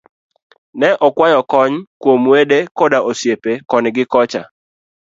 [0.79, 4.41] Ne okwayo kony kuom wede koda osiepe koni gikocha